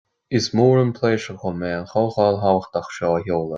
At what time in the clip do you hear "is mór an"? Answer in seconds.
0.37-0.93